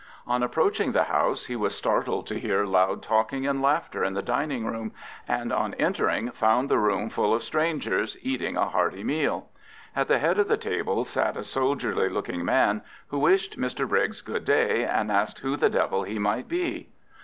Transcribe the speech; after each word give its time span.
On 0.25 0.41
approaching 0.41 0.93
the 0.93 1.03
house 1.03 1.45
he 1.45 1.55
was 1.55 1.75
startled 1.75 2.25
to 2.25 2.39
hear 2.39 2.65
loud 2.65 3.03
talking 3.03 3.45
and 3.45 3.61
laughter 3.61 4.03
in 4.03 4.15
the 4.15 4.23
dining 4.23 4.65
room, 4.65 4.93
and 5.27 5.53
on 5.53 5.75
entering 5.75 6.31
found 6.31 6.69
the 6.69 6.79
room 6.79 7.07
full 7.11 7.35
of 7.35 7.43
strangers, 7.43 8.17
eating 8.23 8.57
a 8.57 8.69
hearty 8.69 9.03
meal. 9.03 9.49
At 9.95 10.07
the 10.07 10.17
head 10.17 10.39
of 10.39 10.47
the 10.47 10.57
table 10.57 11.03
sat 11.03 11.37
a 11.37 11.43
soldierly 11.43 12.09
looking 12.09 12.43
man, 12.43 12.81
who 13.09 13.19
wished 13.19 13.59
Mr 13.59 13.87
Briggs 13.87 14.21
good 14.21 14.43
day, 14.43 14.83
and 14.85 15.11
asked 15.11 15.37
who 15.41 15.55
the 15.55 15.69
devil 15.69 16.01
he 16.01 16.17
might 16.17 16.47
be. 16.47 16.89